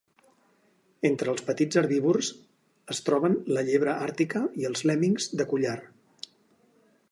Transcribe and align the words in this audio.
Entre 1.09 1.29
els 1.33 1.43
petits 1.49 1.79
herbívors 1.81 2.29
es 2.95 3.03
troben 3.09 3.37
la 3.57 3.65
llebre 3.69 3.95
àrtica 4.09 4.43
i 4.63 4.69
els 4.73 4.85
lèmmings 4.93 5.29
de 5.43 5.49
collar. 5.53 5.77